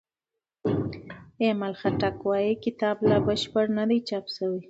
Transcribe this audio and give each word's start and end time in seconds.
ایمل 1.41 1.73
خټک 1.79 2.17
وايي 2.27 2.53
کتاب 2.65 2.95
لا 3.09 3.17
بشپړ 3.25 3.65
نه 3.77 3.83
دی 3.89 3.99
چاپ 4.09 4.25
شوی. 4.35 4.59